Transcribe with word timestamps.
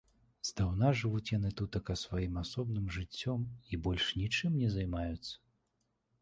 Здаўна 0.49 0.87
жывуць 1.01 1.27
яны 1.37 1.51
тутака 1.59 1.95
сваім 2.03 2.39
асобным 2.43 2.87
жыццём 2.97 3.45
і 3.71 3.79
больш 3.89 4.09
нічым 4.23 4.57
не 4.63 4.73
займаюцца. 4.79 5.33